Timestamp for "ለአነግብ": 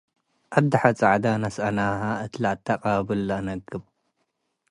3.29-3.83